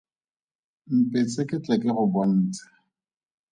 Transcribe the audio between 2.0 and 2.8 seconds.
bontshe!